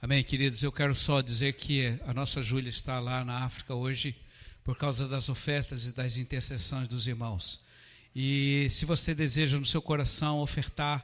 [0.00, 0.62] Amém, queridos.
[0.62, 4.14] Eu quero só dizer que a nossa Júlia está lá na África hoje
[4.62, 7.64] por causa das ofertas e das intercessões dos irmãos.
[8.14, 11.02] E se você deseja no seu coração ofertar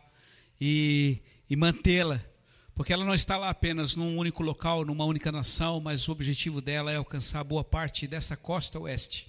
[0.61, 1.19] e,
[1.49, 2.23] e mantê-la,
[2.75, 6.61] porque ela não está lá apenas num único local, numa única nação, mas o objetivo
[6.61, 9.27] dela é alcançar boa parte dessa costa oeste.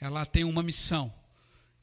[0.00, 1.12] Ela tem uma missão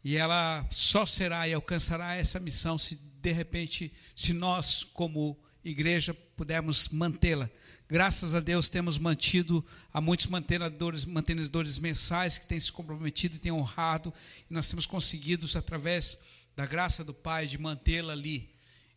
[0.02, 6.14] e ela só será e alcançará essa missão se de repente, se nós como igreja
[6.14, 7.50] pudermos mantê-la.
[7.88, 13.40] Graças a Deus temos mantido há muitos mantenedores, mantenedores mensais que têm se comprometido e
[13.40, 14.14] têm honrado,
[14.50, 16.20] e nós temos conseguido, através
[16.56, 18.50] da graça do Pai, de mantê-la ali.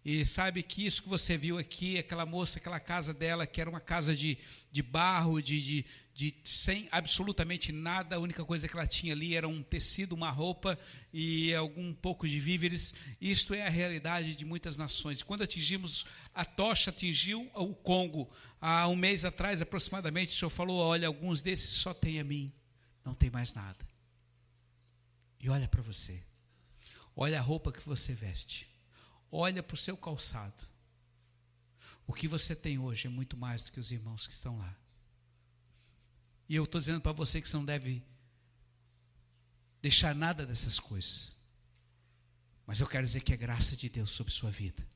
[0.05, 3.71] E sabe que isso que você viu aqui, aquela moça, aquela casa dela, que era
[3.71, 4.37] uma casa de,
[4.71, 9.35] de barro, de, de, de sem absolutamente nada, a única coisa que ela tinha ali
[9.35, 10.79] era um tecido, uma roupa
[11.11, 12.95] e algum pouco de víveres.
[13.19, 15.23] Isto é a realidade de muitas nações.
[15.23, 20.81] Quando atingimos, a tocha atingiu o Congo, há um mês atrás aproximadamente, o senhor falou:
[20.81, 22.53] olha, alguns desses só tem a mim,
[23.03, 23.89] não tem mais nada.
[25.41, 26.23] E olha para você,
[27.17, 28.74] olha a roupa que você veste
[29.37, 30.63] olha para o seu calçado.
[32.07, 34.77] O que você tem hoje é muito mais do que os irmãos que estão lá.
[36.49, 38.03] E eu estou dizendo para você que você não deve
[39.83, 41.37] deixar nada dessas coisas.
[42.65, 44.87] Mas eu quero dizer que é graça de Deus sobre sua vida.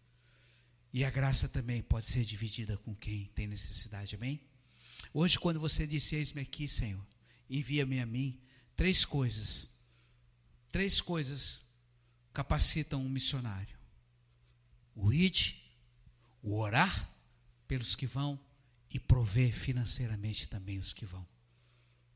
[0.93, 4.41] E a graça também pode ser dividida com quem tem necessidade, amém?
[5.13, 7.05] Hoje, quando você disse: Eis-me aqui, Senhor,
[7.51, 8.41] envia-me a mim,
[8.75, 9.75] três coisas,
[10.71, 11.75] três coisas
[12.33, 13.78] capacitam um missionário
[14.99, 15.55] o id,
[16.43, 17.09] o orar
[17.67, 18.39] pelos que vão
[18.93, 21.27] e prover financeiramente também os que vão.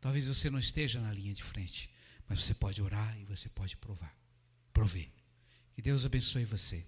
[0.00, 1.88] Talvez você não esteja na linha de frente,
[2.28, 4.12] mas você pode orar e você pode provar,
[4.72, 5.08] prover.
[5.72, 6.84] Que Deus abençoe você.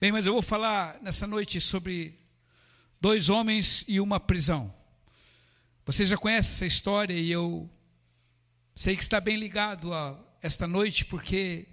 [0.00, 2.16] Bem, mas eu vou falar nessa noite sobre
[3.00, 4.72] dois homens e uma prisão.
[5.84, 7.68] Você já conhece essa história e eu
[8.76, 11.66] sei que está bem ligado a esta noite, porque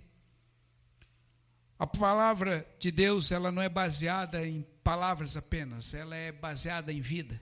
[1.77, 7.01] a palavra de Deus, ela não é baseada em palavras apenas, ela é baseada em
[7.01, 7.41] vida.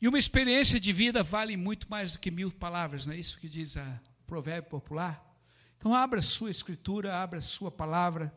[0.00, 3.40] E uma experiência de vida vale muito mais do que mil palavras, não é isso
[3.40, 5.24] que diz a provérbio popular?
[5.78, 8.34] Então, abra sua escritura, abra sua palavra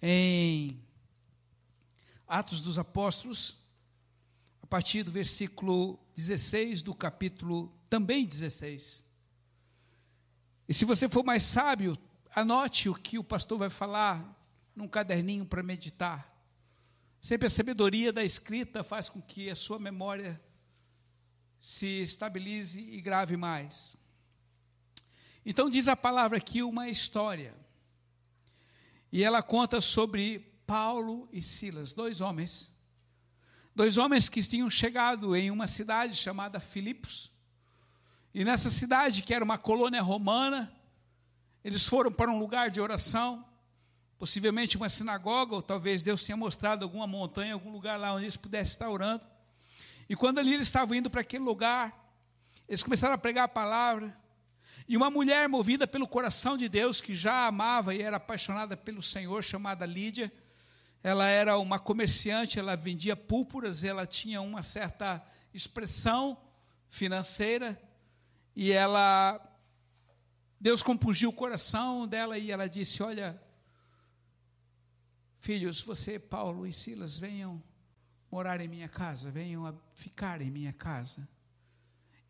[0.00, 0.80] em
[2.26, 3.56] Atos dos Apóstolos,
[4.62, 9.08] a partir do versículo 16 do capítulo também 16.
[10.68, 11.98] E se você for mais sábio,
[12.34, 14.36] Anote o que o pastor vai falar
[14.74, 16.28] num caderninho para meditar.
[17.20, 20.40] Sempre a sabedoria da escrita faz com que a sua memória
[21.58, 23.96] se estabilize e grave mais.
[25.44, 27.54] Então, diz a palavra aqui uma história.
[29.10, 32.76] E ela conta sobre Paulo e Silas, dois homens.
[33.74, 37.30] Dois homens que tinham chegado em uma cidade chamada Filipos.
[38.34, 40.72] E nessa cidade, que era uma colônia romana,
[41.68, 43.44] eles foram para um lugar de oração,
[44.18, 48.38] possivelmente uma sinagoga, ou talvez Deus tenha mostrado alguma montanha, algum lugar lá onde eles
[48.38, 49.22] pudessem estar orando.
[50.08, 51.94] E quando ali eles estavam indo para aquele lugar,
[52.66, 54.16] eles começaram a pregar a palavra.
[54.88, 59.02] E uma mulher movida pelo coração de Deus, que já amava e era apaixonada pelo
[59.02, 60.32] Senhor, chamada Lídia,
[61.02, 66.34] ela era uma comerciante, ela vendia púrpuras, ela tinha uma certa expressão
[66.88, 67.78] financeira,
[68.56, 69.47] e ela
[70.60, 73.40] Deus compungiu o coração dela e ela disse: Olha,
[75.38, 77.62] filhos, você, Paulo e Silas, venham
[78.30, 81.28] morar em minha casa, venham ficar em minha casa.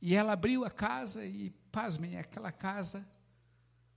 [0.01, 3.09] E ela abriu a casa e, pasmem, aquela casa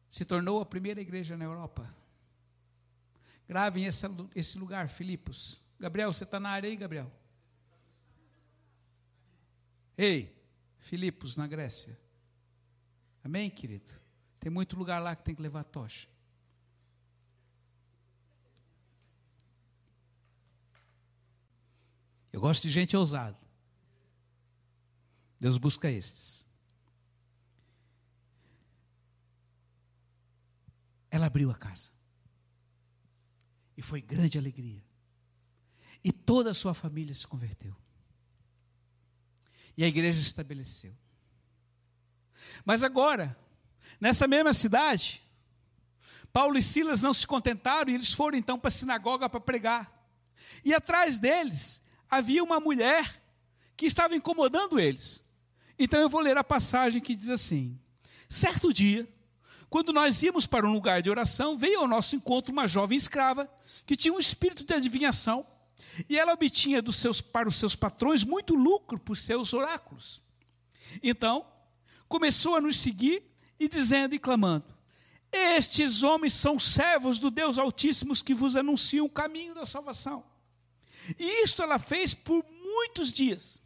[0.09, 1.93] se tornou a primeira igreja na Europa.
[3.47, 5.61] Gravem esse, esse lugar, Filipos.
[5.79, 7.11] Gabriel, você está na área aí, Gabriel?
[9.97, 10.35] Ei,
[10.79, 11.99] Filipos, na Grécia.
[13.23, 14.00] Amém, querido?
[14.41, 16.07] Tem muito lugar lá que tem que levar tocha.
[22.33, 23.37] Eu gosto de gente ousada.
[25.39, 26.43] Deus busca estes.
[31.11, 31.91] Ela abriu a casa.
[33.77, 34.83] E foi grande alegria.
[36.03, 37.75] E toda a sua família se converteu.
[39.77, 40.97] E a igreja se estabeleceu.
[42.65, 43.37] Mas agora,
[44.01, 45.21] Nessa mesma cidade,
[46.33, 49.89] Paulo e Silas não se contentaram e eles foram então para a sinagoga para pregar.
[50.65, 53.21] E atrás deles havia uma mulher
[53.77, 55.23] que estava incomodando eles.
[55.77, 57.79] Então eu vou ler a passagem que diz assim:
[58.27, 59.07] Certo dia,
[59.69, 63.47] quando nós íamos para um lugar de oração, veio ao nosso encontro uma jovem escrava
[63.85, 65.45] que tinha um espírito de adivinhação
[66.09, 70.21] e ela obtinha dos seus, para os seus patrões muito lucro por seus oráculos.
[71.03, 71.45] Então,
[72.07, 73.30] começou a nos seguir
[73.61, 74.65] e dizendo e clamando:
[75.31, 80.25] Estes homens são servos do Deus Altíssimo que vos anunciam o caminho da salvação.
[81.17, 83.61] E isto ela fez por muitos dias.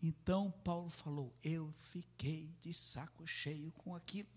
[0.00, 4.28] Então Paulo falou: Eu fiquei de saco cheio com aquilo.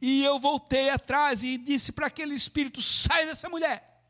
[0.00, 4.00] E eu voltei atrás e disse para aquele espírito: Sai dessa mulher.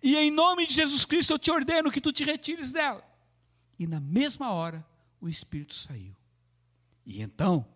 [0.00, 3.04] E em nome de Jesus Cristo eu te ordeno que tu te retires dela.
[3.76, 4.86] E na mesma hora
[5.20, 6.14] o espírito saiu.
[7.04, 7.73] E então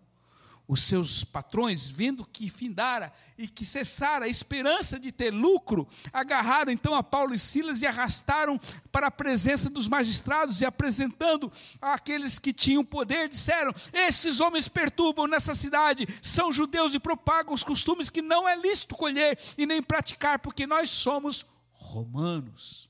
[0.68, 6.70] os seus patrões, vendo que findara e que cessara a esperança de ter lucro, agarraram
[6.70, 8.60] então a Paulo e Silas e arrastaram
[8.92, 11.50] para a presença dos magistrados e apresentando
[11.80, 17.64] àqueles que tinham poder, disseram: Esses homens perturbam nessa cidade, são judeus e propagam os
[17.64, 22.87] costumes que não é lícito colher e nem praticar, porque nós somos romanos.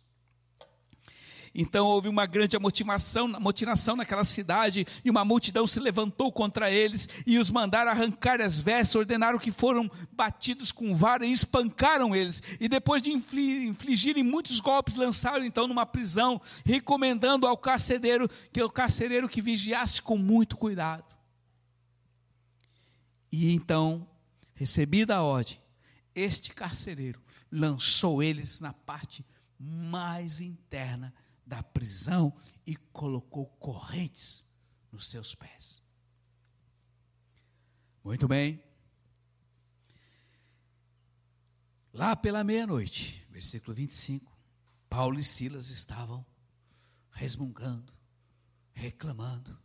[1.61, 7.37] Então houve uma grande amotinação, naquela cidade, e uma multidão se levantou contra eles e
[7.37, 12.41] os mandaram arrancar as vestes, ordenaram que foram batidos com vara e espancaram eles.
[12.61, 18.71] E depois de infligirem muitos golpes, lançaram então numa prisão, recomendando ao carcereiro que o
[18.71, 21.05] carcereiro que vigiasse com muito cuidado.
[23.33, 24.07] E então,
[24.55, 25.61] recebida a ordem,
[26.15, 27.21] este carcereiro
[27.51, 29.27] lançou eles na parte
[29.59, 31.13] mais interna
[31.49, 32.37] da prisão
[32.67, 34.47] e colocou correntes
[34.93, 35.83] nos seus pés.
[38.05, 38.63] Muito bem.
[41.93, 44.31] Lá pela meia-noite, versículo 25,
[44.91, 46.25] Paulo e Silas estavam
[47.11, 47.93] resmungando,
[48.73, 49.59] reclamando,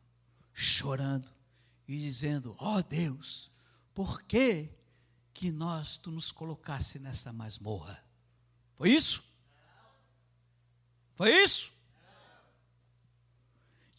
[0.54, 1.30] chorando
[1.86, 3.52] e dizendo: Ó oh Deus,
[3.94, 4.70] por que
[5.34, 8.02] que nós tu nos colocasse nessa masmorra?
[8.76, 9.24] Foi isso?
[11.16, 11.73] Foi isso?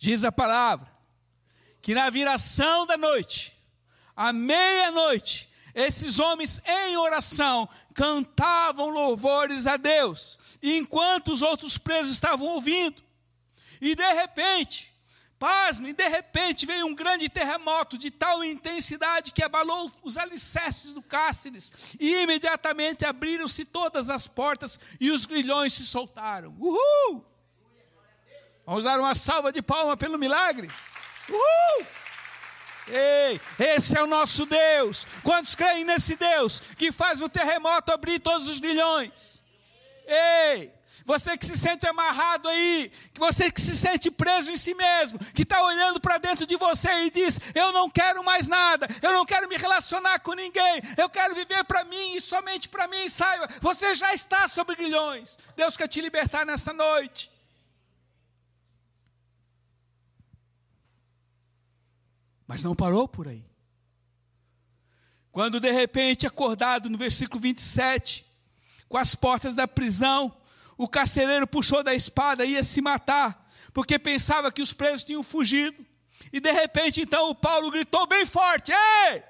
[0.05, 0.87] Diz a palavra
[1.81, 3.59] que na viração da noite,
[4.15, 12.49] à meia-noite, esses homens em oração cantavam louvores a Deus, enquanto os outros presos estavam
[12.49, 13.03] ouvindo.
[13.81, 14.93] E de repente,
[15.39, 21.01] pasme, de repente veio um grande terremoto de tal intensidade que abalou os alicerces do
[21.01, 26.55] cárceres, e imediatamente abriram-se todas as portas e os grilhões se soltaram.
[26.61, 27.34] Uhul!
[28.67, 30.71] Vamos dar uma salva de palma pelo milagre.
[31.29, 31.87] Uhul!
[32.87, 35.07] Ei, esse é o nosso Deus.
[35.23, 39.43] Quantos creem nesse Deus que faz o terremoto abrir todos os grilhões?
[40.07, 40.71] Ei,
[41.05, 45.43] você que se sente amarrado aí, você que se sente preso em si mesmo, que
[45.43, 49.27] está olhando para dentro de você e diz: Eu não quero mais nada, eu não
[49.27, 53.09] quero me relacionar com ninguém, eu quero viver para mim e somente para mim.
[53.09, 55.39] Saiba, você já está sobre grilhões.
[55.57, 57.34] Deus quer te libertar nesta noite.
[62.47, 63.45] Mas não parou por aí.
[65.33, 68.25] Quando de repente, acordado no versículo 27,
[68.89, 70.37] com as portas da prisão,
[70.77, 75.23] o carcereiro puxou da espada e ia se matar, porque pensava que os presos tinham
[75.23, 75.85] fugido.
[76.33, 79.23] E de repente, então, o Paulo gritou bem forte: Ei,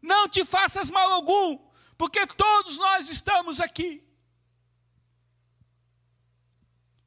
[0.00, 1.58] não te faças mal algum,
[1.96, 4.02] porque todos nós estamos aqui.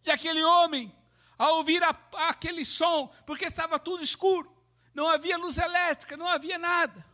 [0.06, 0.96] E aquele homem,
[1.38, 1.96] ao ouvir a,
[2.30, 4.57] aquele som, porque estava tudo escuro,
[4.98, 7.06] não havia luz elétrica, não havia nada.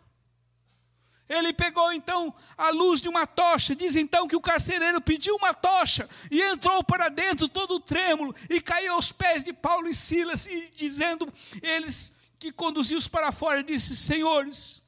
[1.27, 5.53] Ele pegou então a luz de uma tocha, diz então que o carcereiro pediu uma
[5.53, 10.45] tocha e entrou para dentro todo trêmulo e caiu aos pés de Paulo e Silas
[10.45, 14.81] e dizendo eles que conduziu-os para fora, disse: Senhores,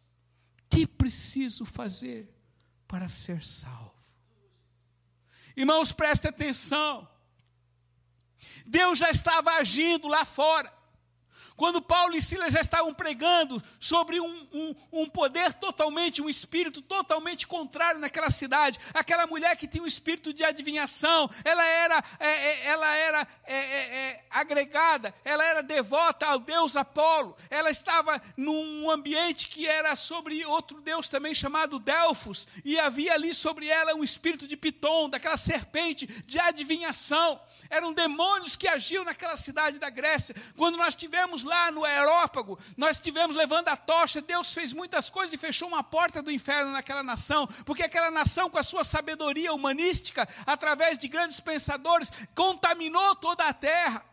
[0.69, 2.33] que preciso fazer
[2.87, 3.93] para ser salvo?
[5.55, 7.09] Irmãos, prestem atenção.
[8.65, 10.71] Deus já estava agindo lá fora.
[11.55, 16.81] Quando Paulo e Silas já estavam pregando sobre um, um, um, poder totalmente, um espírito
[16.81, 22.27] totalmente contrário naquela cidade, aquela mulher que tinha um espírito de adivinhação, ela era, é,
[22.27, 28.21] é, ela era é, é, é agregada, ela era devota ao deus Apolo, ela estava
[28.35, 33.95] num ambiente que era sobre outro deus também chamado Delfos, e havia ali sobre ela
[33.95, 37.39] um espírito de Piton, daquela serpente de adivinhação.
[37.69, 40.35] Eram demônios que agiam naquela cidade da Grécia.
[40.57, 45.33] Quando nós tivemos lá no aerópago, nós estivemos levando a tocha, Deus fez muitas coisas
[45.33, 49.53] e fechou uma porta do inferno naquela nação, porque aquela nação, com a sua sabedoria
[49.53, 54.03] humanística, através de grandes pensadores, contaminou toda a terra.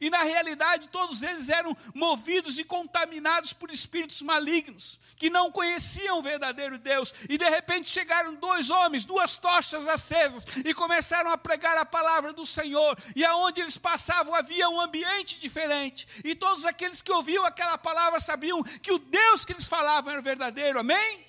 [0.00, 6.18] E na realidade, todos eles eram movidos e contaminados por espíritos malignos, que não conheciam
[6.18, 7.12] o verdadeiro Deus.
[7.28, 12.32] E de repente chegaram dois homens, duas tochas acesas, e começaram a pregar a palavra
[12.32, 12.96] do Senhor.
[13.16, 16.06] E aonde eles passavam havia um ambiente diferente.
[16.24, 20.22] E todos aqueles que ouviam aquela palavra sabiam que o Deus que eles falavam era
[20.22, 20.78] verdadeiro.
[20.78, 21.26] Amém?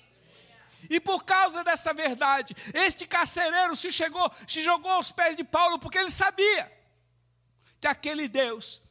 [0.88, 5.78] E por causa dessa verdade, este carcereiro se, chegou, se jogou aos pés de Paulo,
[5.78, 6.79] porque ele sabia
[7.80, 8.82] que aquele Deus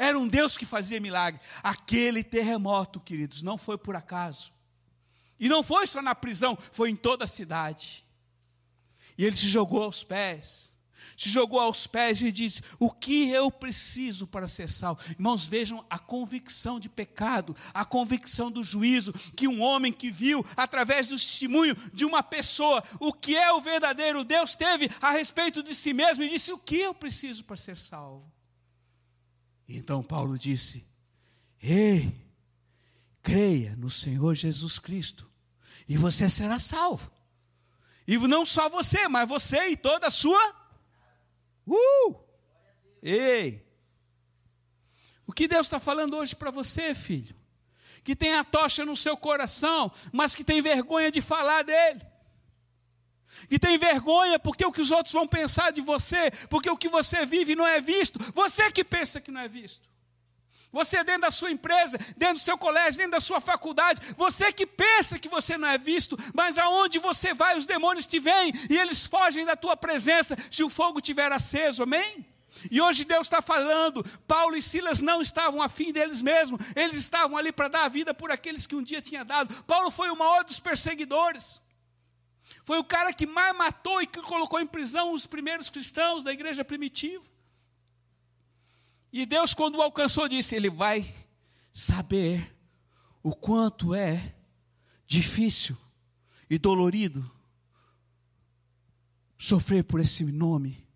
[0.00, 1.38] era um Deus que fazia milagre.
[1.62, 4.50] Aquele terremoto, queridos, não foi por acaso.
[5.38, 8.02] E não foi só na prisão, foi em toda a cidade.
[9.18, 10.74] E ele se jogou aos pés
[11.20, 15.02] se jogou aos pés e disse: O que eu preciso para ser salvo?
[15.10, 20.42] Irmãos, vejam a convicção de pecado, a convicção do juízo, que um homem que viu
[20.56, 25.62] através do testemunho de uma pessoa o que é o verdadeiro Deus teve a respeito
[25.62, 28.24] de si mesmo e disse: O que eu preciso para ser salvo?
[29.68, 30.88] Então Paulo disse:
[31.62, 32.16] Ei,
[33.22, 35.30] creia no Senhor Jesus Cristo
[35.86, 37.12] e você será salvo.
[38.06, 40.59] E não só você, mas você e toda a sua
[41.66, 42.14] Uh!
[43.02, 43.66] Ei!
[45.26, 47.34] O que Deus está falando hoje para você, filho?
[48.02, 52.00] Que tem a tocha no seu coração, mas que tem vergonha de falar dele.
[53.48, 56.88] Que tem vergonha porque o que os outros vão pensar de você, porque o que
[56.88, 58.18] você vive não é visto.
[58.34, 59.89] Você que pensa que não é visto.
[60.72, 64.66] Você dentro da sua empresa, dentro do seu colégio, dentro da sua faculdade, você que
[64.66, 68.78] pensa que você não é visto, mas aonde você vai, os demônios te veem e
[68.78, 72.24] eles fogem da tua presença se o fogo estiver aceso, amém?
[72.70, 77.36] E hoje Deus está falando, Paulo e Silas não estavam afim deles mesmos, eles estavam
[77.36, 79.64] ali para dar a vida por aqueles que um dia tinha dado.
[79.64, 81.60] Paulo foi o maior dos perseguidores,
[82.64, 86.32] foi o cara que mais matou e que colocou em prisão os primeiros cristãos da
[86.32, 87.24] igreja primitiva.
[89.12, 91.12] E Deus, quando o alcançou, disse: Ele vai
[91.72, 92.54] saber
[93.22, 94.34] o quanto é
[95.06, 95.76] difícil
[96.48, 97.30] e dolorido
[99.36, 100.86] sofrer por esse nome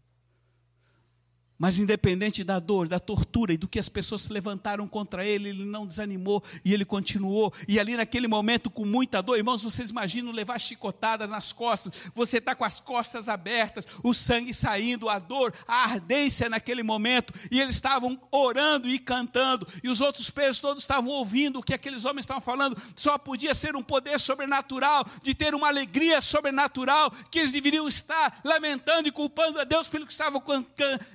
[1.58, 5.50] mas independente da dor, da tortura e do que as pessoas se levantaram contra ele,
[5.50, 7.52] ele não desanimou e ele continuou.
[7.68, 12.38] E ali naquele momento, com muita dor, irmãos, vocês imaginam levar chicotada nas costas, você
[12.38, 17.60] está com as costas abertas, o sangue saindo, a dor, a ardência naquele momento, e
[17.60, 22.04] eles estavam orando e cantando, e os outros presos todos estavam ouvindo o que aqueles
[22.04, 22.80] homens estavam falando.
[22.96, 28.40] Só podia ser um poder sobrenatural, de ter uma alegria sobrenatural, que eles deveriam estar
[28.44, 30.42] lamentando e culpando a Deus pelo que estavam,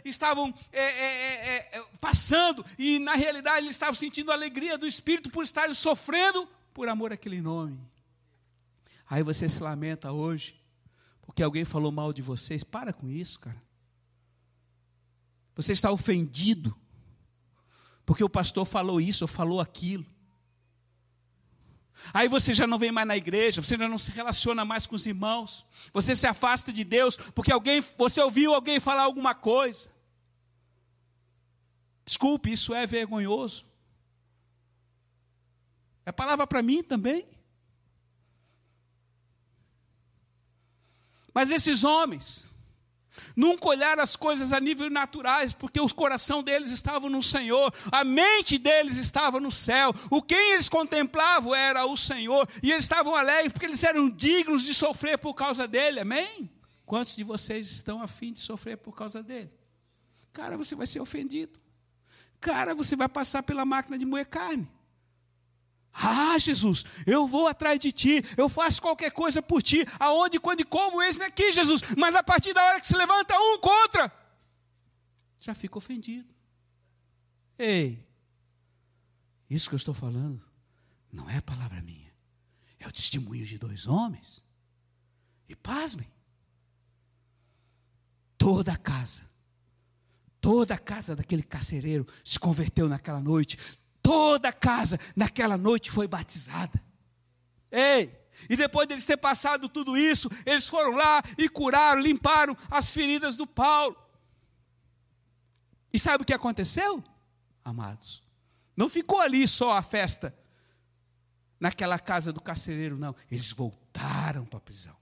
[0.05, 4.77] estavam estavam é é, é, é, passando, e na realidade eles estavam sentindo a alegria
[4.77, 7.79] do Espírito por estarem sofrendo por amor àquele nome.
[9.09, 10.59] Aí você se lamenta hoje,
[11.24, 12.63] porque alguém falou mal de vocês.
[12.63, 13.62] Para com isso, cara.
[15.55, 16.75] Você está ofendido,
[18.05, 20.05] porque o pastor falou isso ou falou aquilo.
[22.13, 24.95] Aí você já não vem mais na igreja, você já não se relaciona mais com
[24.95, 29.89] os irmãos, você se afasta de Deus porque alguém, você ouviu alguém falar alguma coisa.
[32.09, 33.67] Desculpe, isso é vergonhoso.
[36.03, 37.23] É palavra para mim também.
[41.31, 42.49] Mas esses homens
[43.35, 48.03] nunca olharam as coisas a nível naturais, porque o coração deles estava no Senhor, a
[48.03, 53.15] mente deles estava no céu, o quem eles contemplavam era o Senhor, e eles estavam
[53.15, 56.49] alegres porque eles eram dignos de sofrer por causa dele, amém?
[56.87, 59.51] Quantos de vocês estão afim de sofrer por causa dele?
[60.33, 61.68] Cara, você vai ser ofendido.
[62.39, 64.69] Cara, você vai passar pela máquina de moer carne.
[65.91, 70.62] Ah, Jesus, eu vou atrás de ti, eu faço qualquer coisa por ti, aonde, quando
[70.62, 71.81] e como, eis-me aqui, Jesus.
[71.98, 74.12] Mas a partir da hora que se levanta um contra,
[75.39, 76.34] já fica ofendido.
[77.58, 78.08] Ei,
[79.50, 80.41] isso que eu estou falando
[81.12, 82.13] não é palavra minha,
[82.79, 84.43] é o testemunho de dois homens.
[85.50, 86.10] E pasmem,
[88.38, 89.24] toda a casa
[90.41, 93.58] Toda a casa daquele carcereiro se converteu naquela noite.
[94.01, 96.81] Toda a casa naquela noite foi batizada.
[97.72, 98.17] Ei!
[98.50, 103.36] E depois deles ter passado tudo isso, eles foram lá e curaram, limparam as feridas
[103.36, 103.98] do Paulo.
[105.91, 107.03] E sabe o que aconteceu,
[107.65, 108.24] amados?
[108.77, 110.34] Não ficou ali só a festa
[111.60, 113.13] naquela casa do carcereiro, não.
[113.29, 114.96] Eles voltaram para a prisão.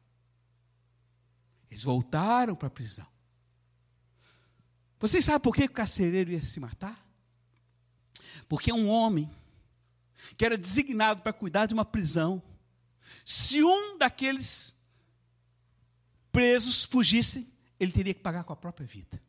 [1.69, 3.05] Eles voltaram para a prisão.
[4.99, 7.05] Vocês sabem por que o carcereiro ia se matar?
[8.47, 9.29] Porque um homem
[10.35, 12.41] que era designado para cuidar de uma prisão,
[13.25, 14.75] se um daqueles
[16.31, 19.21] presos fugisse, ele teria que pagar com a própria vida.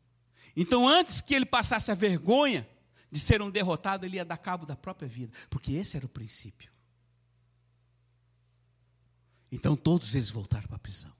[0.55, 2.67] Então, antes que ele passasse a vergonha
[3.11, 6.09] de ser um derrotado, ele ia dar cabo da própria vida, porque esse era o
[6.09, 6.71] princípio.
[9.51, 11.11] Então, todos eles voltaram para a prisão,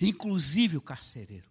[0.00, 1.48] inclusive o carcereiro.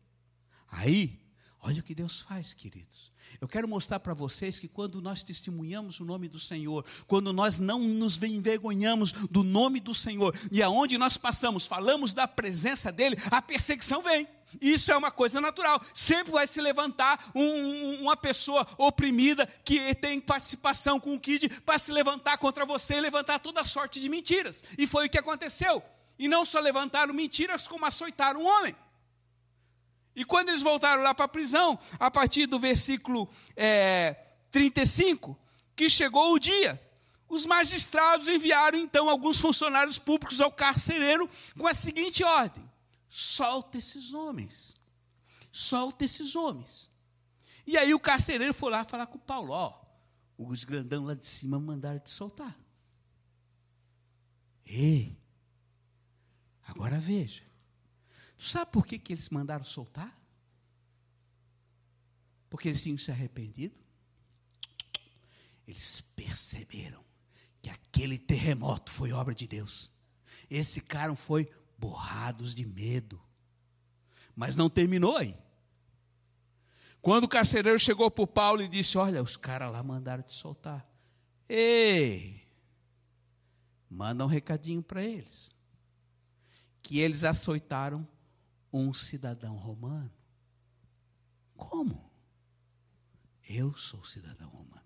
[0.69, 1.19] Aí,
[1.67, 3.11] olha o que Deus faz, queridos.
[3.41, 7.59] Eu quero mostrar para vocês que quando nós testemunhamos o nome do Senhor, quando nós
[7.59, 13.17] não nos envergonhamos do nome do Senhor, e aonde nós passamos, falamos da presença dEle,
[13.29, 14.25] a perseguição vem.
[14.61, 15.81] Isso é uma coisa natural.
[15.93, 21.77] Sempre vai se levantar um, uma pessoa oprimida que tem participação com o Kid para
[21.77, 24.63] se levantar contra você e levantar toda sorte de mentiras.
[24.77, 25.83] E foi o que aconteceu.
[26.17, 28.73] E não só levantaram mentiras, como açoitaram um homem.
[30.17, 34.15] E quando eles voltaram lá para a prisão, a partir do versículo é,
[34.49, 35.39] 35,
[35.75, 36.81] que chegou o dia,
[37.29, 42.67] os magistrados enviaram então alguns funcionários públicos ao carcereiro com a seguinte ordem:
[43.07, 44.75] solta esses homens,
[45.51, 46.89] solta esses homens.
[47.67, 49.79] E aí o carcereiro foi lá falar com o Paulo: ó,
[50.35, 52.57] os grandão lá de cima mandaram te soltar.
[54.65, 55.15] E
[56.65, 57.46] agora veja,
[58.37, 60.15] Tu sabe por que, que eles mandaram soltar?
[62.49, 63.75] Porque eles tinham se arrependido.
[65.67, 67.03] Eles perceberam
[67.61, 69.91] que aquele terremoto foi obra de Deus.
[70.49, 73.21] Esse cara foi borrados de medo.
[74.35, 75.37] Mas não terminou aí.
[77.01, 80.33] Quando o carcereiro chegou para o Paulo e disse: Olha, os caras lá mandaram te
[80.33, 80.87] soltar.
[81.49, 82.47] Ei,
[83.89, 85.55] manda um recadinho para eles.
[86.81, 88.07] Que eles açoitaram
[88.71, 90.11] um cidadão romano.
[91.55, 92.11] Como?
[93.47, 94.85] Eu sou cidadão romano.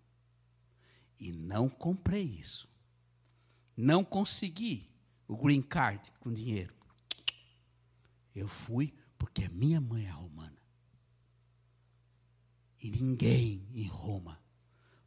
[1.19, 2.69] E não comprei isso.
[3.75, 4.89] Não consegui
[5.27, 6.75] o green card com dinheiro.
[8.33, 10.57] Eu fui porque a minha mãe é romana.
[12.79, 14.41] E ninguém em Roma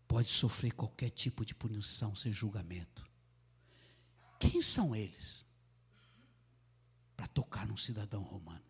[0.06, 3.04] pode sofrer qualquer tipo de punição sem julgamento.
[4.38, 5.43] Quem são eles?
[7.24, 8.64] Para tocar num cidadão romano.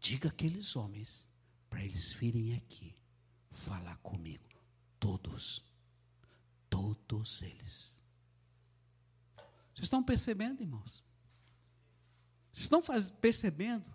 [0.00, 1.30] Diga aqueles homens
[1.68, 2.94] para eles virem aqui
[3.50, 4.48] falar comigo.
[4.98, 5.62] Todos.
[6.70, 8.02] Todos eles.
[9.74, 11.04] Vocês estão percebendo, irmãos?
[12.50, 13.94] Vocês estão faz, percebendo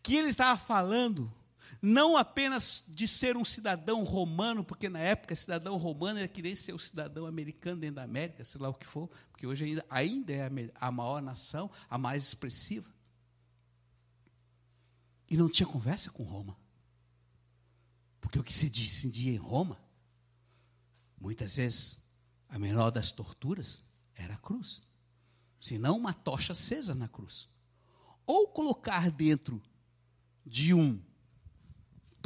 [0.00, 1.32] que ele estava falando
[1.80, 6.54] não apenas de ser um cidadão romano, porque na época cidadão romano era que nem
[6.54, 9.86] ser o cidadão americano dentro da América, sei lá o que for, porque hoje ainda,
[9.90, 12.90] ainda é a maior nação, a mais expressiva.
[15.28, 16.56] E não tinha conversa com Roma.
[18.20, 19.80] Porque o que se decidia em Roma,
[21.18, 22.04] muitas vezes,
[22.48, 23.82] a menor das torturas
[24.14, 24.82] era a cruz.
[25.60, 27.48] Se não, uma tocha acesa na cruz.
[28.24, 29.62] Ou colocar dentro
[30.44, 31.02] de um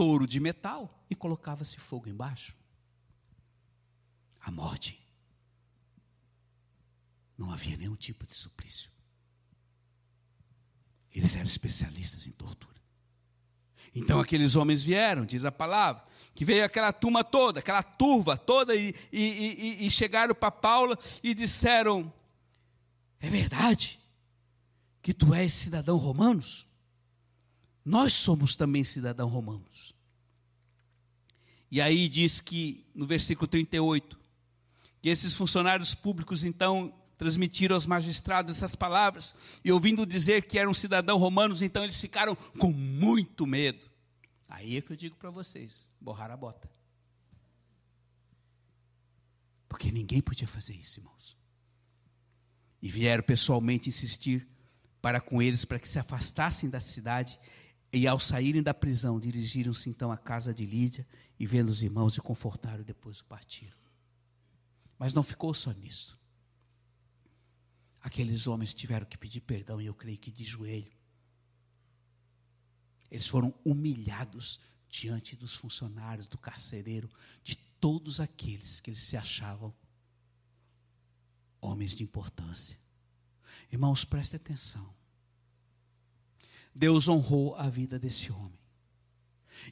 [0.01, 2.57] touro de metal e colocava-se fogo embaixo.
[4.41, 4.99] A morte.
[7.37, 8.91] Não havia nenhum tipo de suplício.
[11.15, 12.81] Eles eram especialistas em tortura.
[13.95, 16.03] Então aqueles homens vieram, diz a palavra,
[16.35, 20.97] que veio aquela turma toda, aquela turva toda, e, e, e, e chegaram para Paulo
[21.23, 22.11] e disseram:
[23.21, 24.01] É verdade
[25.03, 26.70] que tu és cidadão romanos?
[27.85, 29.95] Nós somos também cidadãos romanos.
[31.71, 34.19] E aí diz que, no versículo 38,
[35.01, 40.73] que esses funcionários públicos então transmitiram aos magistrados essas palavras, e ouvindo dizer que eram
[40.73, 43.91] cidadãos romanos, então eles ficaram com muito medo.
[44.49, 46.69] Aí é que eu digo para vocês: borrar a bota.
[49.69, 51.37] Porque ninguém podia fazer isso, irmãos.
[52.83, 54.49] E vieram pessoalmente insistir
[55.01, 57.39] para com eles para que se afastassem da cidade
[57.93, 61.07] e ao saírem da prisão, dirigiram-se então à casa de Lídia
[61.39, 63.77] e vendo os irmãos e confortaram, depois partiram.
[64.99, 66.19] Mas não ficou só nisso.
[68.01, 70.93] Aqueles homens tiveram que pedir perdão, e eu creio que de joelho.
[73.11, 77.11] Eles foram humilhados diante dos funcionários, do carcereiro,
[77.43, 79.75] de todos aqueles que eles se achavam
[81.61, 82.79] homens de importância.
[83.71, 84.95] Irmãos, prestem atenção.
[86.75, 88.59] Deus honrou a vida desse homem.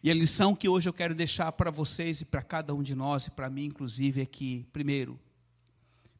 [0.03, 2.95] E a lição que hoje eu quero deixar para vocês e para cada um de
[2.95, 5.19] nós, e para mim inclusive, é que, primeiro,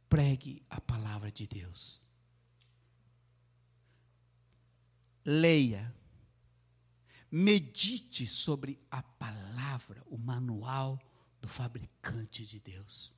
[0.09, 2.03] pregue a palavra de Deus.
[5.25, 5.95] Leia,
[7.31, 10.99] medite sobre a palavra, o manual
[11.41, 13.18] do fabricante de Deus.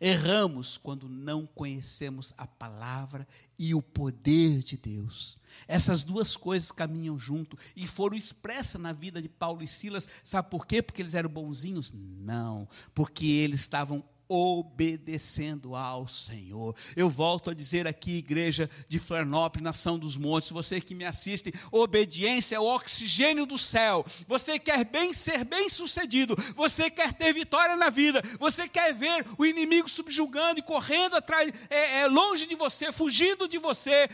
[0.00, 3.26] Erramos quando não conhecemos a palavra
[3.58, 5.38] e o poder de Deus.
[5.66, 10.08] Essas duas coisas caminham junto e foram expressas na vida de Paulo e Silas.
[10.22, 10.82] Sabe por quê?
[10.82, 11.92] Porque eles eram bonzinhos?
[11.92, 16.74] Não, porque eles estavam obedecendo ao Senhor.
[16.94, 21.52] Eu volto a dizer aqui, igreja de Florianópolis, nação dos montes, você que me assiste,
[21.70, 24.04] obediência é o oxigênio do céu.
[24.26, 29.24] Você quer bem ser bem sucedido, você quer ter vitória na vida, você quer ver
[29.38, 34.08] o inimigo subjugando e correndo atrás, é, é longe de você, fugindo de você.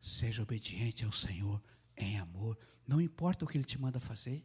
[0.00, 1.62] Seja obediente ao Senhor
[1.96, 4.44] em amor, não importa o que Ele te manda fazer.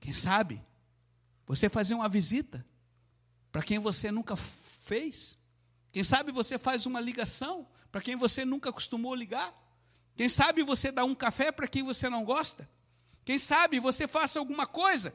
[0.00, 0.60] Quem sabe,
[1.46, 2.64] você fazer uma visita,
[3.52, 5.38] para quem você nunca fez.
[5.92, 9.54] Quem sabe você faz uma ligação para quem você nunca costumou ligar.
[10.16, 12.68] Quem sabe você dá um café para quem você não gosta.
[13.24, 15.14] Quem sabe você faça alguma coisa.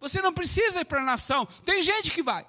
[0.00, 2.46] Você não precisa ir para a nação, tem gente que vai.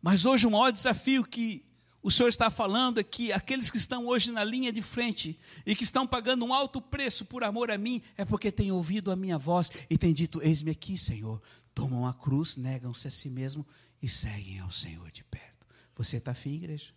[0.00, 1.67] Mas hoje o maior desafio que
[2.08, 5.84] o Senhor está falando que aqueles que estão hoje na linha de frente e que
[5.84, 9.36] estão pagando um alto preço por amor a mim, é porque têm ouvido a minha
[9.36, 11.42] voz e têm dito: Eis-me aqui, Senhor.
[11.74, 13.66] Tomam a cruz, negam-se a si mesmo
[14.00, 15.66] e seguem ao Senhor de perto.
[15.96, 16.94] Você está afim, igreja?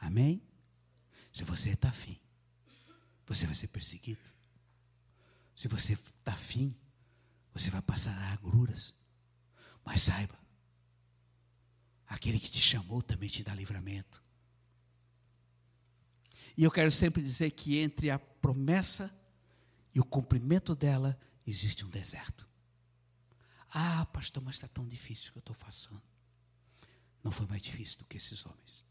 [0.00, 0.42] Amém?
[1.32, 2.18] Se você está afim,
[3.24, 4.28] você vai ser perseguido.
[5.54, 6.74] Se você está afim,
[7.54, 8.94] você vai passar agruras.
[9.84, 10.36] Mas saiba,
[12.06, 14.22] Aquele que te chamou também te dá livramento.
[16.56, 19.12] E eu quero sempre dizer que entre a promessa
[19.94, 22.48] e o cumprimento dela existe um deserto.
[23.70, 26.02] Ah, pastor, mas está tão difícil que eu estou passando.
[27.22, 28.84] Não foi mais difícil do que esses homens.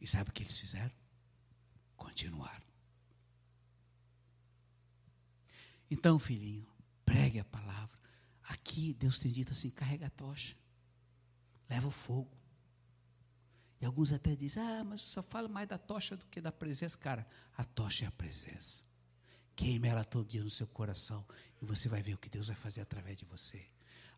[0.00, 0.94] E sabe o que eles fizeram?
[1.96, 2.66] Continuaram.
[5.90, 6.66] Então, filhinho,
[7.04, 7.98] pregue a palavra.
[8.44, 10.54] Aqui Deus tem dito assim: carrega a tocha
[11.68, 12.36] leva o fogo.
[13.80, 16.96] E alguns até dizem: ah, mas só fala mais da tocha do que da presença.
[16.96, 17.26] Cara,
[17.56, 18.84] a tocha é a presença.
[19.54, 21.26] Queime ela todo dia no seu coração
[21.60, 23.66] e você vai ver o que Deus vai fazer através de você.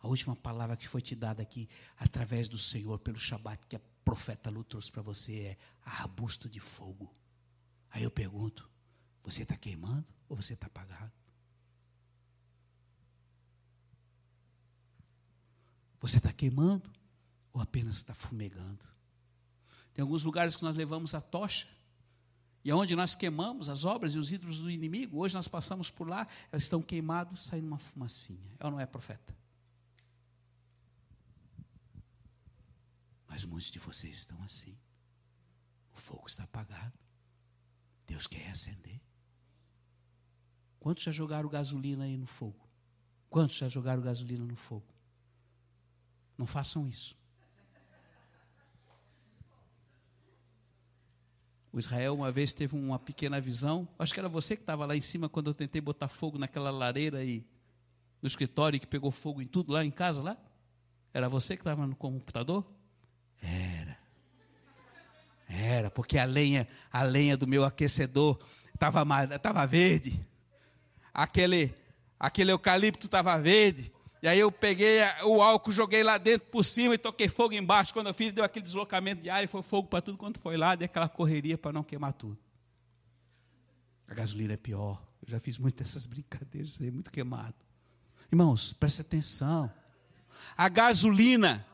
[0.01, 3.81] A última palavra que foi te dada aqui, através do Senhor, pelo Shabat, que a
[4.05, 7.13] profeta Lu trouxe para você, é arbusto de fogo.
[7.91, 8.69] Aí eu pergunto:
[9.23, 11.13] você está queimando ou você está apagado?
[16.01, 16.93] Você está queimando
[17.59, 18.87] ou apenas está fumegando.
[19.93, 21.67] Tem alguns lugares que nós levamos a tocha,
[22.65, 26.09] e onde nós queimamos as obras e os ídolos do inimigo, hoje nós passamos por
[26.09, 28.53] lá, elas estão queimadas, saindo uma fumacinha.
[28.61, 29.37] É ou não é, profeta?
[33.27, 34.77] Mas muitos de vocês estão assim.
[35.93, 36.97] O fogo está apagado.
[38.07, 39.01] Deus quer acender.
[40.79, 42.69] Quantos já jogaram gasolina aí no fogo?
[43.29, 44.87] Quantos já jogaram gasolina no fogo?
[46.37, 47.18] Não façam isso.
[51.79, 53.89] Israel uma vez teve uma pequena visão.
[53.99, 56.71] Acho que era você que estava lá em cima quando eu tentei botar fogo naquela
[56.71, 57.45] lareira aí
[58.21, 60.37] no escritório que pegou fogo em tudo lá em casa lá.
[61.13, 62.65] Era você que estava no computador?
[63.43, 63.99] Era.
[65.49, 68.39] Era, porque a lenha, a lenha do meu aquecedor
[68.75, 69.05] estava
[69.39, 70.25] tava verde.
[71.13, 71.75] Aquele,
[72.21, 73.91] aquele eucalipto estava verde.
[74.23, 77.93] E aí eu peguei o álcool, joguei lá dentro por cima e toquei fogo embaixo.
[77.93, 80.57] Quando eu fiz, deu aquele deslocamento de ar e foi fogo para tudo quanto foi
[80.57, 82.39] lá, deu aquela correria para não queimar tudo.
[84.09, 85.01] A gasolina é pior.
[85.23, 87.55] Eu já fiz muitas dessas brincadeiras aí, muito queimado.
[88.33, 89.73] Irmãos, preste atenção.
[90.57, 91.65] A gasolina,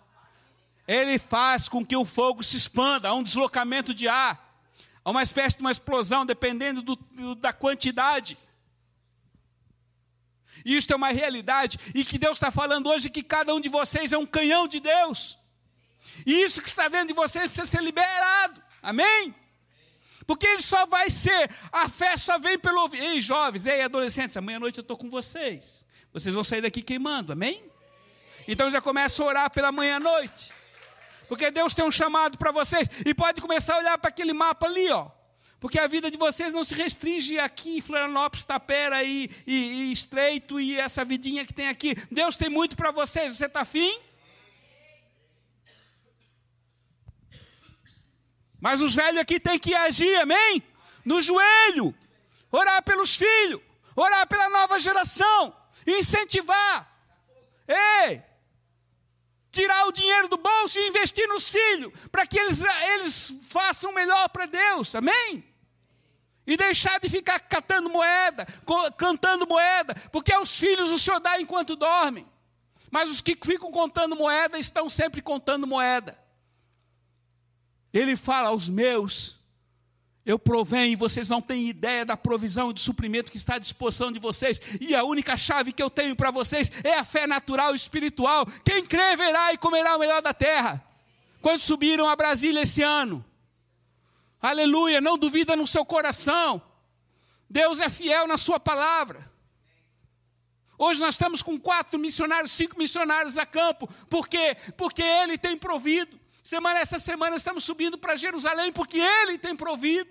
[0.87, 4.63] ele faz com que o fogo se expanda, há um deslocamento de ar,
[5.05, 8.37] há uma espécie de uma explosão, dependendo do, do, da quantidade.
[10.65, 11.79] E isto é uma realidade.
[11.95, 14.81] E que Deus está falando hoje que cada um de vocês é um canhão de
[14.81, 15.39] Deus.
[16.27, 18.63] E isso que está dentro de vocês precisa ser liberado.
[18.83, 19.35] Amém?
[20.27, 23.03] Porque ele só vai ser, a fé só vem pelo ouvir.
[23.03, 25.87] Ei, jovens, ei, adolescentes, amanhã à noite eu estou com vocês.
[26.13, 27.63] Vocês vão sair daqui queimando, amém?
[28.47, 30.53] Então já começa a orar pela manhã à noite.
[31.29, 32.89] Porque Deus tem um chamado para vocês.
[33.05, 35.11] E pode começar a olhar para aquele mapa ali, ó.
[35.65, 39.93] Porque a vida de vocês não se restringe aqui em Florianópolis, Tapera e, e, e
[39.93, 41.95] Estreito e essa vidinha que tem aqui.
[42.11, 43.35] Deus tem muito para vocês.
[43.35, 43.99] Você está afim?
[48.61, 50.63] Mas os velhos aqui têm que agir, amém?
[51.03, 51.95] No joelho,
[52.53, 53.63] orar pelos filhos,
[53.97, 56.95] orar pela nova geração, incentivar.
[57.67, 58.23] Ei!
[59.51, 64.29] Tirar o dinheiro do bolso e investir nos filhos, para que eles, eles façam melhor
[64.29, 65.54] para Deus, amém?
[66.47, 68.47] E deixar de ficar catando moeda,
[68.97, 72.27] cantando moeda, porque aos filhos o Senhor dá enquanto dormem.
[72.91, 76.19] Mas os que ficam contando moeda estão sempre contando moeda.
[77.93, 79.37] Ele fala aos meus,
[80.27, 84.11] eu provenho vocês não têm ideia da provisão e do suprimento que está à disposição
[84.11, 84.61] de vocês.
[84.81, 88.47] E a única chave que eu tenho para vocês é a fé natural e espiritual.
[88.65, 90.83] Quem crê verá e comerá o melhor da terra.
[91.43, 93.25] Quando subiram a Brasília esse ano,
[94.45, 96.61] Aleluia, não duvida no seu coração.
[97.49, 99.33] Deus é fiel na sua palavra.
[100.77, 103.89] Hoje nós estamos com quatro missionários, cinco missionários a campo.
[104.11, 104.55] Por quê?
[104.77, 106.21] Porque Ele tem provido.
[106.43, 110.11] Semana, essa semana estamos subindo para Jerusalém porque Ele tem provido.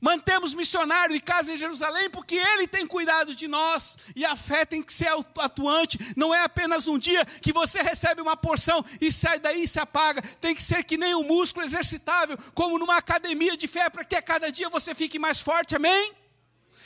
[0.00, 3.98] Mantemos missionário de casa em Jerusalém porque Ele tem cuidado de nós.
[4.16, 5.08] E a fé tem que ser
[5.38, 5.98] atuante.
[6.16, 9.78] Não é apenas um dia que você recebe uma porção e sai daí e se
[9.78, 10.22] apaga.
[10.40, 14.16] Tem que ser que nem um músculo exercitável, como numa academia de fé, para que
[14.16, 15.76] a cada dia você fique mais forte.
[15.76, 16.14] Amém?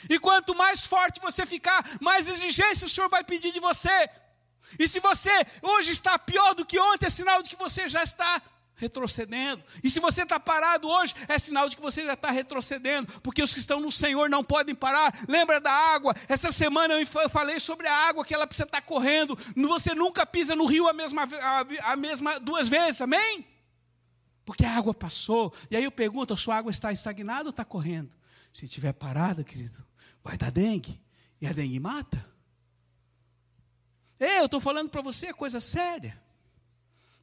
[0.09, 4.09] E quanto mais forte você ficar, mais exigência o Senhor vai pedir de você.
[4.77, 8.03] E se você hoje está pior do que ontem, é sinal de que você já
[8.03, 8.41] está
[8.75, 9.63] retrocedendo.
[9.83, 13.41] E se você está parado hoje, é sinal de que você já está retrocedendo, porque
[13.41, 15.13] os que estão no Senhor não podem parar.
[15.27, 16.13] Lembra da água?
[16.27, 19.37] Essa semana eu falei sobre a água que ela precisa estar correndo.
[19.55, 23.47] Você nunca pisa no rio a mesma, a, a mesma duas vezes, amém?
[24.45, 25.53] Porque a água passou.
[25.71, 28.15] E aí eu pergunto: a sua água está estagnada ou está correndo?
[28.53, 29.83] Se estiver parada, querido,
[30.23, 31.01] vai dar dengue.
[31.41, 32.33] E a dengue mata.
[34.19, 36.24] Ei, eu estou falando para você coisa séria.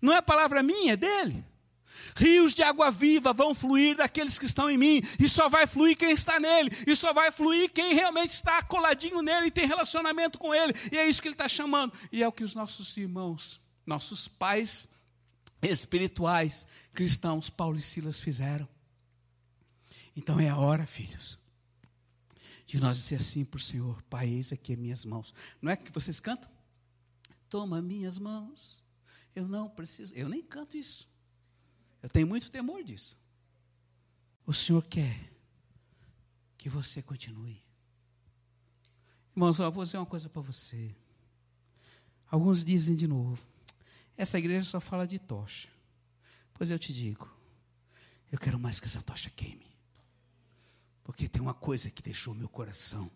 [0.02, 1.44] Não é palavra minha, é dele.
[2.16, 5.96] Rios de água viva vão fluir daqueles que estão em mim, e só vai fluir
[5.96, 10.38] quem está nele, e só vai fluir quem realmente está coladinho nele e tem relacionamento
[10.38, 12.96] com ele, e é isso que ele está chamando, e é o que os nossos
[12.96, 14.90] irmãos, nossos pais
[15.62, 18.68] espirituais, cristãos, Paulo e Silas fizeram.
[20.14, 21.38] Então é a hora, filhos,
[22.66, 25.32] de nós dizer assim para o Senhor: Pai, eis aqui as minhas mãos.
[25.62, 26.50] Não é que vocês cantam?
[27.48, 28.81] Toma minhas mãos
[29.34, 31.08] eu não preciso, eu nem canto isso.
[32.02, 33.16] Eu tenho muito temor disso.
[34.44, 35.32] O Senhor quer
[36.58, 37.62] que você continue.
[39.34, 40.94] Irmãos, eu vou dizer uma coisa para você.
[42.30, 43.40] Alguns dizem de novo:
[44.16, 45.68] essa igreja só fala de tocha.
[46.54, 47.30] Pois eu te digo,
[48.30, 49.66] eu quero mais que essa tocha queime.
[51.02, 53.10] Porque tem uma coisa que deixou meu coração,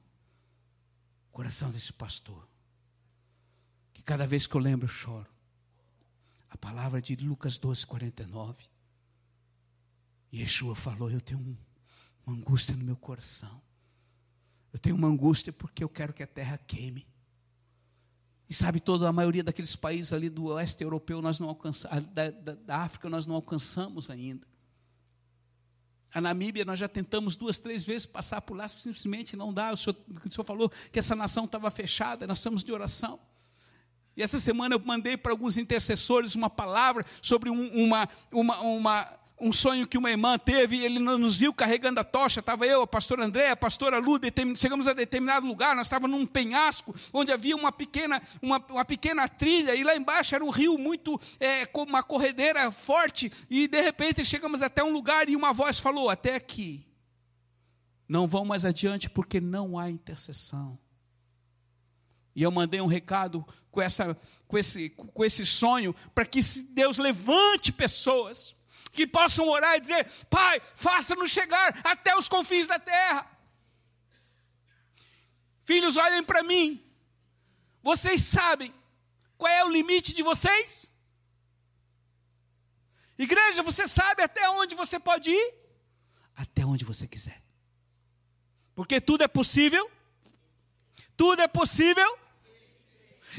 [1.29, 2.49] o coração desse pastor,
[3.93, 5.36] que cada vez que eu lembro eu choro.
[6.57, 8.65] A palavra de Lucas 12, 49.
[10.33, 11.39] Yeshua falou: Eu tenho
[12.27, 13.61] uma angústia no meu coração.
[14.73, 17.07] Eu tenho uma angústia porque eu quero que a terra queime.
[18.49, 22.31] E sabe, toda a maioria daqueles países ali do oeste europeu, nós não alcançamos, da,
[22.31, 24.47] da, da África, nós não alcançamos ainda.
[26.11, 29.73] A Namíbia, nós já tentamos duas, três vezes passar por lá, simplesmente não dá.
[29.73, 33.21] O senhor, o senhor falou que essa nação estava fechada, nós estamos de oração.
[34.17, 39.19] E essa semana eu mandei para alguns intercessores uma palavra sobre um, uma, uma, uma,
[39.39, 42.87] um sonho que uma irmã teve, ele nos viu carregando a tocha, estava eu, a
[42.87, 44.19] pastora André, a pastora Lu,
[44.57, 49.29] chegamos a determinado lugar, nós estávamos num penhasco, onde havia uma pequena, uma, uma pequena
[49.29, 53.83] trilha, e lá embaixo era um rio muito, é, com uma corredeira forte, e de
[53.83, 56.87] repente chegamos até um lugar e uma voz falou, até aqui,
[58.09, 60.79] não vão mais adiante porque não há intercessão.
[62.35, 66.97] E eu mandei um recado com, essa, com, esse, com esse sonho, para que Deus
[66.97, 68.57] levante pessoas
[68.91, 73.31] que possam orar e dizer: Pai, faça-nos chegar até os confins da terra.
[75.63, 76.83] Filhos, olhem para mim.
[77.83, 78.73] Vocês sabem
[79.37, 80.91] qual é o limite de vocês?
[83.19, 85.55] Igreja, você sabe até onde você pode ir?
[86.35, 87.43] Até onde você quiser.
[88.75, 89.91] Porque tudo é possível.
[91.15, 92.26] Tudo é possível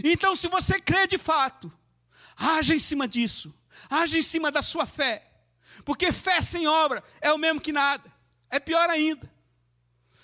[0.04, 1.72] então, se você crê de fato,
[2.36, 3.54] haja em cima disso,
[3.90, 5.28] haja em cima da sua fé,
[5.86, 8.12] porque fé sem obra é o mesmo que nada,
[8.50, 9.30] é pior ainda.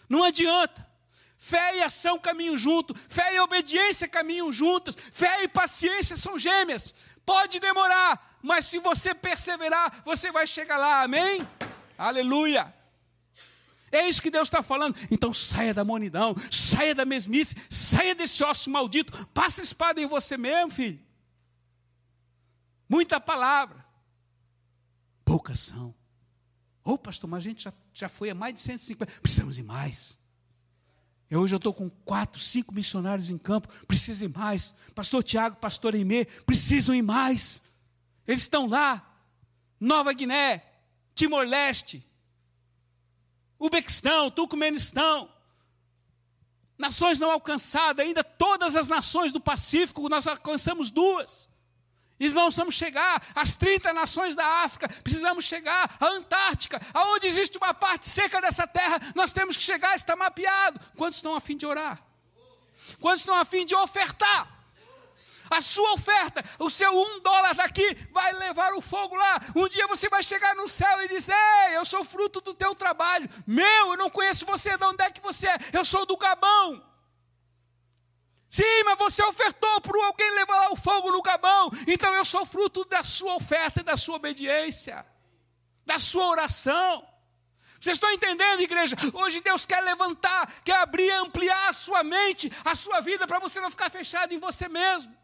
[0.10, 0.92] Não adianta.
[1.38, 6.94] Fé e ação caminham junto, fé e obediência caminham juntas, fé e paciência são gêmeas.
[7.26, 11.46] Pode demorar, mas se você perseverar, você vai chegar lá, amém?
[11.98, 12.74] Aleluia.
[13.94, 14.98] É isso que Deus está falando.
[15.12, 20.08] Então saia da monidão, saia da mesmice, saia desse osso maldito, passa a espada em
[20.08, 21.00] você mesmo, filho.
[22.90, 23.86] Muita palavra,
[25.24, 25.94] pouca ação.
[26.84, 30.18] Ô pastor, mas a gente já, já foi a mais de 150, precisamos ir mais.
[31.30, 34.74] Eu hoje eu estou com quatro, cinco missionários em campo, preciso ir mais.
[34.96, 37.62] Pastor Tiago, pastor Eimê, precisam ir mais.
[38.28, 39.18] Eles estão lá,
[39.80, 40.64] Nova Guiné,
[41.14, 42.04] Timor-Leste,
[43.64, 45.32] Ubequistão, Turcomenistão,
[46.78, 51.48] nações não alcançadas, ainda todas as nações do Pacífico, nós alcançamos duas.
[52.20, 57.74] Nós vamos chegar às 30 nações da África, precisamos chegar à Antártica, aonde existe uma
[57.74, 60.78] parte seca dessa terra, nós temos que chegar, está mapeado.
[60.98, 62.02] Quantos estão a fim de orar?
[63.00, 64.63] Quantos estão a fim de ofertar?
[65.54, 69.40] A sua oferta, o seu um dólar daqui vai levar o fogo lá.
[69.56, 71.36] Um dia você vai chegar no céu e dizer:
[71.68, 73.30] Ei, eu sou fruto do teu trabalho.
[73.46, 75.58] Meu, eu não conheço você, de onde é que você é?
[75.72, 76.84] Eu sou do Gabão.
[78.50, 81.70] Sim, mas você ofertou para alguém levar lá o fogo no Gabão.
[81.88, 85.06] Então eu sou fruto da sua oferta e da sua obediência,
[85.86, 87.08] da sua oração.
[87.80, 88.96] Vocês estão entendendo, igreja?
[89.14, 93.60] Hoje Deus quer levantar, quer abrir, ampliar a sua mente, a sua vida, para você
[93.60, 95.23] não ficar fechado em você mesmo.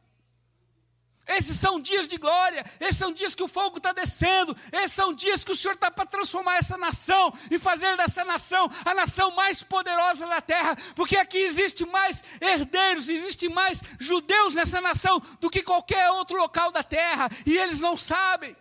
[1.29, 5.13] Esses são dias de glória, esses são dias que o fogo está descendo, esses são
[5.13, 9.29] dias que o Senhor está para transformar essa nação e fazer dessa nação a nação
[9.35, 15.51] mais poderosa da terra, porque aqui existe mais herdeiros, existe mais judeus nessa nação do
[15.51, 18.57] que qualquer outro local da terra, e eles não sabem.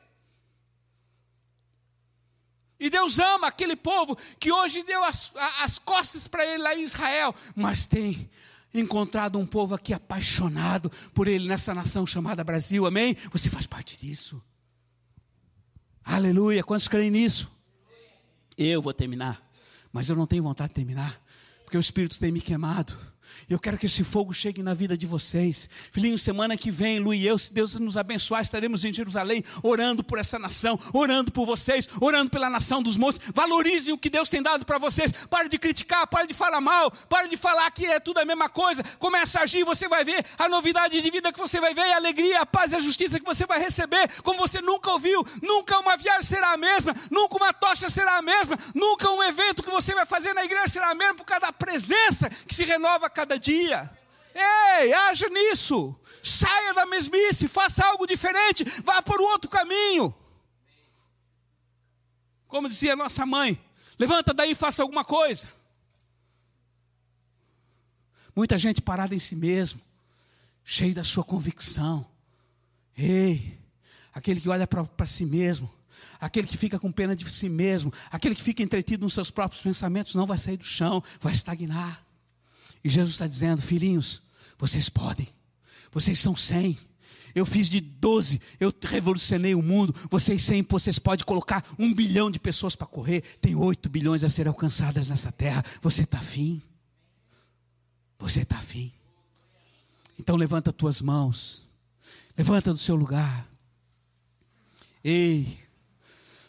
[2.79, 6.83] E Deus ama aquele povo que hoje deu as, as costas para ele lá em
[6.83, 8.31] Israel, mas tem
[8.73, 13.17] encontrado um povo aqui apaixonado por Ele nessa nação chamada Brasil, amém?
[13.33, 14.43] Você faz parte disso.
[16.05, 17.51] Aleluia, quantos creem nisso?
[18.57, 19.43] Eu vou terminar,
[19.93, 21.23] mas eu não tenho vontade de terminar,
[21.65, 22.99] porque o Espírito tem me queimado.
[23.49, 25.69] Eu quero que esse fogo chegue na vida de vocês.
[25.93, 30.03] Filhinho, semana que vem, Lu e eu, se Deus nos abençoar, estaremos em Jerusalém orando
[30.03, 33.21] por essa nação, orando por vocês, orando pela nação dos montes.
[33.35, 35.13] Valorizem o que Deus tem dado para vocês.
[35.29, 38.49] Pare de criticar, pare de falar mal, pare de falar que é tudo a mesma
[38.49, 38.83] coisa.
[38.99, 41.97] Comece a agir, você vai ver a novidade de vida que você vai ver, a
[41.97, 45.25] alegria, a paz e a justiça que você vai receber, como você nunca ouviu.
[45.43, 49.63] Nunca uma viagem será a mesma, nunca uma tocha será a mesma, nunca um evento
[49.63, 52.65] que você vai fazer na igreja será a mesma, por causa da presença que se
[52.65, 53.91] renova cada dia.
[54.35, 55.99] Ei, haja nisso.
[56.23, 60.15] Saia da mesmice, faça algo diferente, vá por outro caminho.
[62.47, 63.61] Como dizia nossa mãe,
[63.99, 65.49] levanta daí e faça alguma coisa.
[68.35, 69.81] Muita gente parada em si mesmo,
[70.65, 72.07] cheio da sua convicção.
[72.97, 73.59] Ei,
[74.15, 75.73] aquele que olha para si mesmo,
[76.21, 79.63] aquele que fica com pena de si mesmo, aquele que fica entretido nos seus próprios
[79.63, 82.08] pensamentos, não vai sair do chão, vai estagnar.
[82.89, 84.23] E Jesus está dizendo: filhinhos,
[84.57, 85.29] vocês podem,
[85.93, 86.79] vocês são cem.
[87.35, 89.95] Eu fiz de 12, eu revolucionei o mundo.
[90.11, 93.21] Vocês 100, vocês podem colocar um bilhão de pessoas para correr.
[93.43, 95.63] Tem 8 bilhões a serem alcançadas nessa terra.
[95.83, 96.63] Você está afim?
[98.19, 98.91] Você está afim?
[100.19, 101.67] Então levanta tuas mãos.
[102.39, 103.47] Levanta do seu lugar.
[105.05, 105.59] Ei,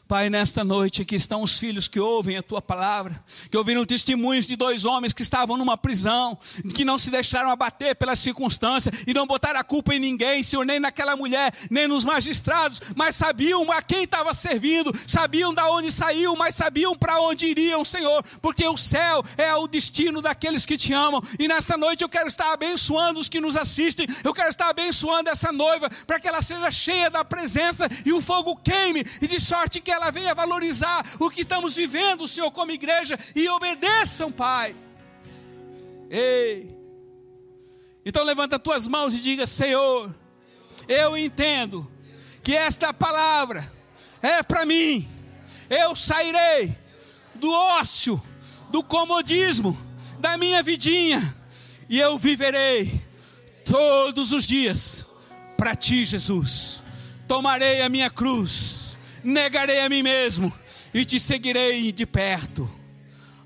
[0.09, 4.47] Pai, nesta noite aqui estão os filhos que ouvem a tua palavra, que ouviram testemunhos
[4.47, 6.35] de dois homens que estavam numa prisão,
[6.73, 10.65] que não se deixaram abater pelas circunstâncias e não botaram a culpa em ninguém, Senhor,
[10.65, 15.91] nem naquela mulher, nem nos magistrados, mas sabiam a quem estava servindo, sabiam de onde
[15.91, 20.75] saiu, mas sabiam para onde iriam, Senhor, porque o céu é o destino daqueles que
[20.75, 21.21] te amam.
[21.37, 25.29] E nesta noite eu quero estar abençoando os que nos assistem, eu quero estar abençoando
[25.29, 29.39] essa noiva, para que ela seja cheia da presença e o fogo queime, e de
[29.39, 34.31] sorte que ela ela venha valorizar o que estamos vivendo, Senhor, como igreja, e obedeçam,
[34.31, 34.75] Pai.
[36.09, 36.75] Ei.
[38.05, 40.15] Então levanta as tuas mãos e diga: Senhor,
[40.87, 41.89] eu entendo
[42.41, 43.71] que esta palavra
[44.21, 45.07] é para mim.
[45.69, 46.75] Eu sairei
[47.35, 48.19] do ócio,
[48.71, 49.77] do comodismo,
[50.19, 51.35] da minha vidinha,
[51.87, 52.99] e eu viverei
[53.65, 55.05] todos os dias
[55.55, 56.81] para ti, Jesus.
[57.27, 58.78] Tomarei a minha cruz
[59.23, 60.53] negarei a mim mesmo
[60.93, 62.69] e te seguirei de perto.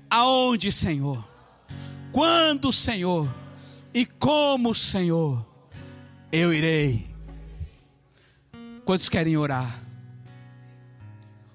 [0.08, 1.26] Aonde, Senhor?
[2.12, 3.32] Quando, Senhor?
[3.92, 5.44] E como, Senhor?
[6.30, 7.14] Eu irei.
[8.84, 9.82] Quantos querem orar?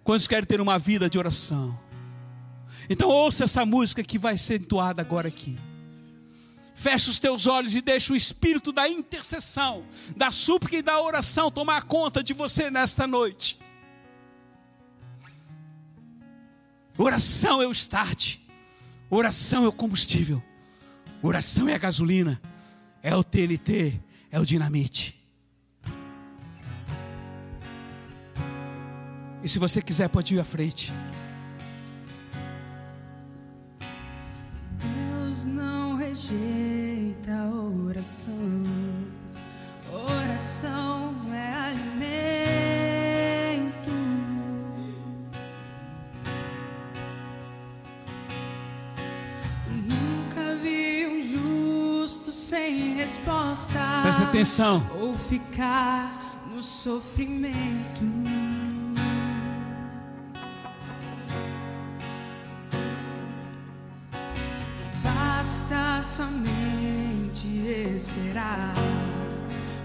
[0.04, 1.78] Quantos querem ter uma vida de oração?
[2.90, 5.58] Então ouça essa música que vai ser entoada agora aqui.
[6.74, 11.52] Feche os teus olhos e deixa o espírito da intercessão, da súplica e da oração
[11.52, 13.60] tomar conta de você nesta noite.
[17.02, 18.40] Oração é o start.
[19.10, 20.44] Oração é o combustível.
[21.24, 22.42] Oração é a gasolina.
[23.02, 23.98] É o TNT.
[24.30, 25.18] É o dinamite.
[29.42, 30.92] E se você quiser, pode ir à frente.
[54.40, 54.90] Atenção.
[54.98, 58.02] Ou ficar no sofrimento.
[65.04, 67.48] Basta somente
[67.96, 68.74] esperar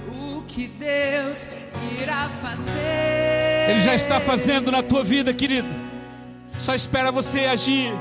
[0.09, 1.49] o que Deus
[2.01, 3.71] irá fazer.
[3.71, 5.69] Ele já está fazendo na tua vida, querido.
[6.59, 7.93] Só espera você agir.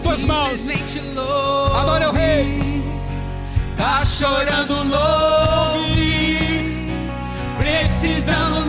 [0.00, 0.68] Levanta tuas mãos.
[1.74, 2.60] Adore ao Rei.
[3.76, 6.38] Tá chorando, louve.
[7.58, 8.59] Precisando,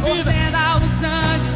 [0.00, 0.30] vida.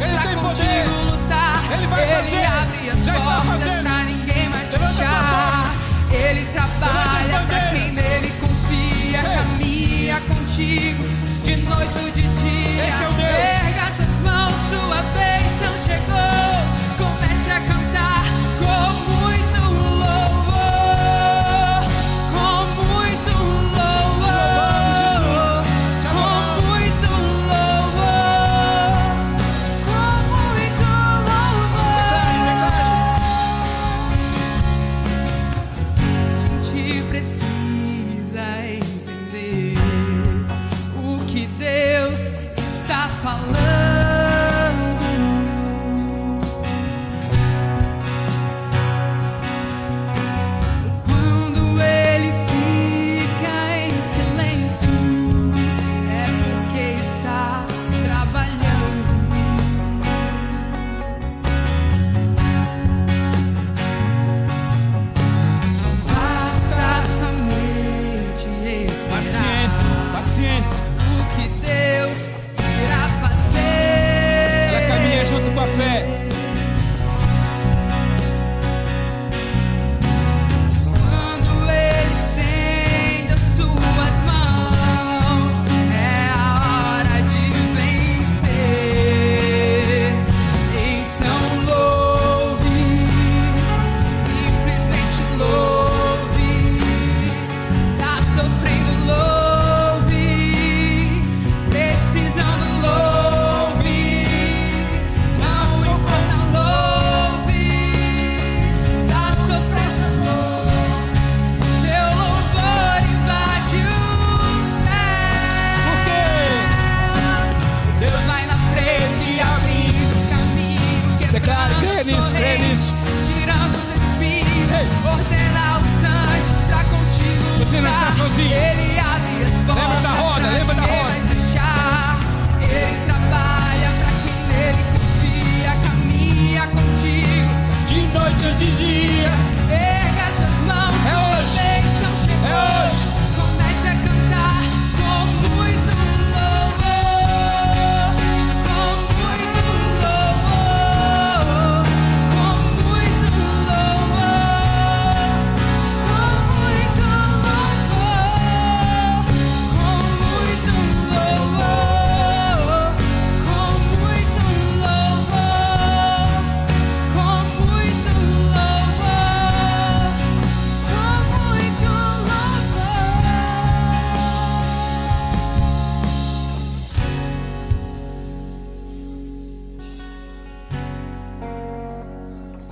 [0.01, 0.87] Ele tem contigo poder.
[0.87, 1.63] lutar.
[1.71, 2.45] Ele vai fazer.
[2.45, 3.83] abre as Já está portas fazendo.
[3.83, 5.75] pra ninguém mais Levanta fechar.
[6.11, 11.03] Ele trabalha pra quem nele confia, caminha contigo
[11.43, 12.11] de noite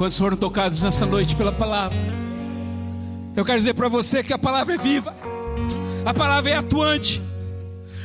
[0.03, 1.97] Quantos foram tocados nessa noite pela palavra?
[3.37, 5.15] Eu quero dizer para você que a palavra é viva,
[6.05, 7.21] a palavra é atuante,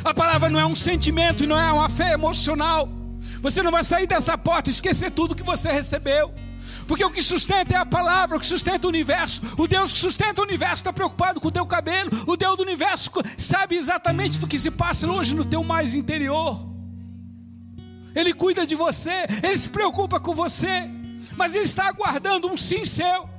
[0.05, 2.88] a palavra não é um sentimento e não é uma fé emocional.
[3.42, 6.32] Você não vai sair dessa porta e esquecer tudo que você recebeu.
[6.86, 9.42] Porque o que sustenta é a palavra, o que sustenta o universo.
[9.57, 12.11] O Deus que sustenta o universo está preocupado com o teu cabelo.
[12.28, 16.64] O Deus do universo sabe exatamente do que se passa hoje no teu mais interior.
[18.14, 20.88] Ele cuida de você, ele se preocupa com você,
[21.39, 23.30] mas ele está aguardando um sim seu.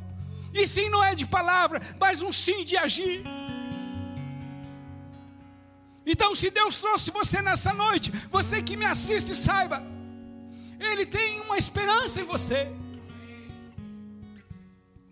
[0.54, 3.24] E sim não é de palavra, mas um sim de agir.
[6.06, 9.84] Então, se Deus trouxe você nessa noite, você que me assiste, saiba,
[10.80, 12.72] Ele tem uma esperança em você.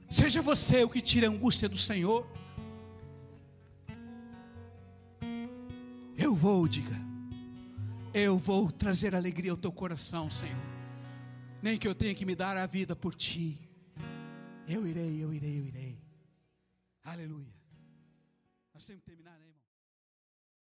[0.10, 2.26] Seja você o que tira a angústia do Senhor.
[6.18, 6.96] Eu vou, diga.
[8.14, 10.77] Eu vou trazer alegria ao teu coração, Senhor.
[11.62, 13.60] Nem que eu tenha que me dar a vida por ti.
[14.68, 16.02] Eu irei, eu irei, eu irei.
[17.04, 17.54] Aleluia.
[18.74, 19.17] Nós temos terminar, né?